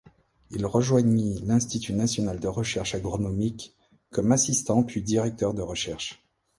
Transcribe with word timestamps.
Il 0.49 0.65
rejoignit 0.65 1.41
l'Institut 1.45 1.93
National 1.93 2.39
de 2.39 2.47
Recherche 2.47 2.95
Agronomique, 2.95 3.75
comme 4.09 4.31
assistant 4.31 4.81
puis 4.81 5.03
Directeur 5.03 5.53
de 5.53 5.61
Recherche. 5.61 6.25